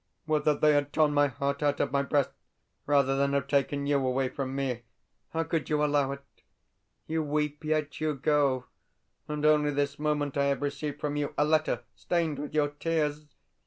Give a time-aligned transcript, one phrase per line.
[0.25, 2.31] Would that they had torn my heart out of my breast
[2.87, 4.81] rather than have taken you away from me!
[5.29, 6.23] How could you allow it?
[7.05, 8.65] You weep, yet you go!
[9.27, 13.27] And only this moment I have received from you a letter stained with your tears!